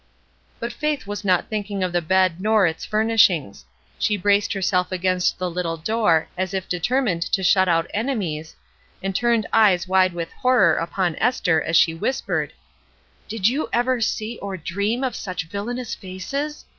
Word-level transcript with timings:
But 0.59 0.73
Faith 0.73 1.05
was 1.05 1.23
not 1.23 1.47
thinking 1.47 1.83
of 1.83 1.93
the 1.93 2.01
bed 2.01 2.41
nor 2.41 2.65
its 2.65 2.85
furnishings. 2.87 3.65
She 3.99 4.17
braced 4.17 4.51
herself 4.51 4.91
against 4.91 5.37
the 5.37 5.47
little 5.47 5.77
door 5.77 6.27
as 6.35 6.55
if 6.55 6.67
determined 6.67 7.21
to 7.21 7.43
shut 7.43 7.69
out 7.69 7.85
enemies, 7.93 8.55
and 9.03 9.15
turned 9.15 9.45
eyes 9.53 9.87
wide 9.87 10.13
with 10.13 10.31
horror 10.31 10.73
upon 10.77 11.17
Esther 11.17 11.61
as 11.61 11.77
she 11.77 11.93
whispered: 11.93 12.51
'^Did 13.29 13.45
you 13.47 13.69
ever 13.71 14.01
see 14.01 14.39
or 14.39 14.57
dream 14.57 15.03
of 15.03 15.15
such 15.15 15.43
villanous 15.43 15.93
faces? 15.93 16.65